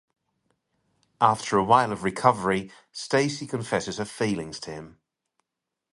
After 1.21 1.57
a 1.59 1.63
while 1.63 1.91
of 1.91 2.03
recovery, 2.03 2.71
Stacey 2.91 3.45
confesses 3.45 3.97
her 3.99 4.05
feelings 4.05 4.59
to 4.61 4.71
him. 4.71 4.97